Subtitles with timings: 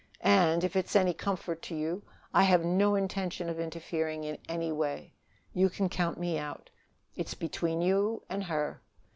[0.23, 2.01] And, if it's any comfort to you,
[2.33, 5.13] I have no intention of interfering in any way.
[5.53, 6.71] You can count me out.
[7.15, 8.81] It's between you and her."